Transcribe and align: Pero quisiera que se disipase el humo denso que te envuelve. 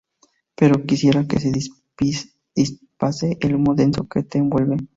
Pero 0.57 0.83
quisiera 0.87 1.27
que 1.27 1.39
se 1.39 1.51
disipase 1.51 3.37
el 3.39 3.53
humo 3.53 3.75
denso 3.75 4.07
que 4.09 4.23
te 4.23 4.39
envuelve. 4.39 4.77